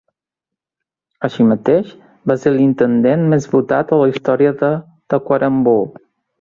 Així 1.29 1.45
mateix, 1.49 1.91
va 2.33 2.37
ser 2.45 2.55
l'intendent 2.55 3.29
més 3.35 3.47
votat 3.55 3.93
de 3.95 4.03
la 4.03 4.11
història 4.15 4.57
de 4.65 4.75
Tacuarembó. 5.17 5.79